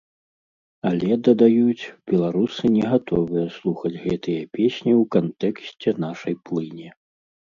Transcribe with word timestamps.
Але, 0.91 1.09
дадаюць, 1.27 1.85
беларусы 2.11 2.63
не 2.77 2.83
гатовыя 2.93 3.45
слухаць 3.57 3.93
гэтыя 4.07 4.41
песні 4.57 4.91
ў 5.01 5.03
кантэксце 5.17 5.89
нашай 6.05 6.33
плыні. 6.49 6.89